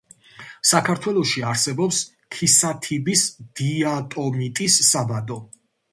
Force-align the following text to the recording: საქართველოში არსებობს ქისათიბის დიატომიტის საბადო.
საქართველოში 0.67 1.43
არსებობს 1.51 1.99
ქისათიბის 2.37 3.27
დიატომიტის 3.61 4.83
საბადო. 4.93 5.39